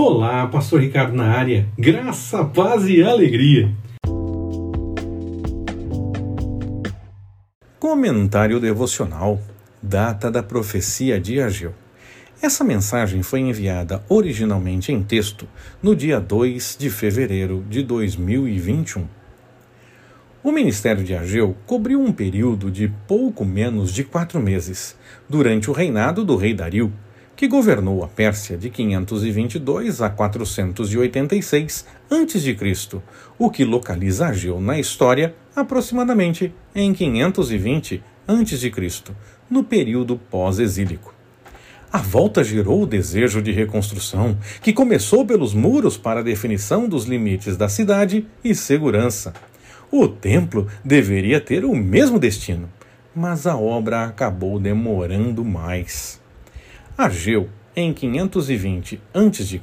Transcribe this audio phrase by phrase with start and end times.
[0.00, 1.66] Olá, Pastor Ricardo na área.
[1.76, 3.74] Graça, paz e alegria.
[7.80, 9.40] Comentário devocional.
[9.82, 11.74] Data da profecia de Ageu.
[12.40, 15.48] Essa mensagem foi enviada originalmente em texto
[15.82, 19.04] no dia 2 de fevereiro de 2021.
[20.44, 24.96] O ministério de Ageu cobriu um período de pouco menos de quatro meses,
[25.28, 26.92] durante o reinado do rei Dario,
[27.38, 33.00] que governou a Pérsia de 522 a 486 a.C.,
[33.38, 38.72] o que localiza Ageu na história aproximadamente em 520 a.C.,
[39.48, 41.14] no período pós-exílico.
[41.92, 47.56] A volta gerou o desejo de reconstrução, que começou pelos muros para definição dos limites
[47.56, 49.32] da cidade e segurança.
[49.92, 52.68] O templo deveria ter o mesmo destino,
[53.14, 56.20] mas a obra acabou demorando mais.
[56.98, 59.60] Ageu, em 520 a.C.,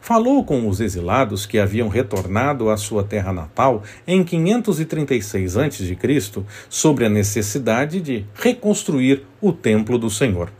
[0.00, 5.96] falou com os exilados que haviam retornado à sua terra natal em 536 a.C.
[6.68, 10.50] sobre a necessidade de reconstruir o templo do Senhor.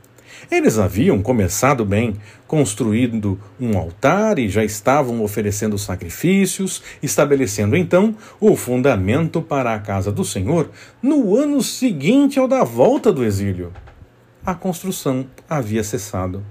[0.48, 2.14] Eles haviam começado bem,
[2.46, 10.12] construindo um altar e já estavam oferecendo sacrifícios, estabelecendo então o fundamento para a casa
[10.12, 10.70] do Senhor
[11.02, 13.72] no ano seguinte ao da volta do exílio
[14.44, 16.44] a construção havia cessado.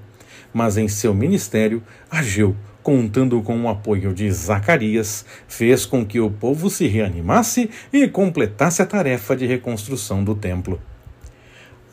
[0.53, 6.31] Mas em seu ministério, Ageu, contando com o apoio de Zacarias, fez com que o
[6.31, 10.81] povo se reanimasse e completasse a tarefa de reconstrução do templo.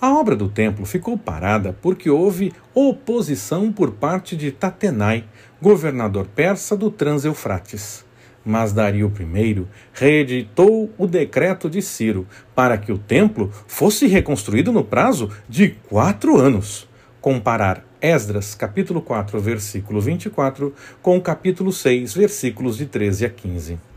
[0.00, 5.24] A obra do templo ficou parada porque houve oposição por parte de Tatenai,
[5.60, 8.04] governador persa do Transeufrates.
[8.44, 14.84] Mas Dario I reeditou o decreto de Ciro para que o templo fosse reconstruído no
[14.84, 16.88] prazo de quatro anos.
[17.20, 23.93] Comparar Esdras, capítulo 4, versículo 24, com capítulo 6, versículos de 13 a 15.